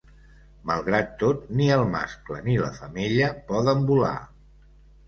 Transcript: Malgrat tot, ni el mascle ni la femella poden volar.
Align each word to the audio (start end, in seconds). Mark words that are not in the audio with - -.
Malgrat 0.69 1.11
tot, 1.25 1.45
ni 1.59 1.69
el 1.75 1.85
mascle 1.93 2.41
ni 2.49 2.59
la 2.65 2.73
femella 2.81 3.31
poden 3.55 3.89
volar. 3.93 4.17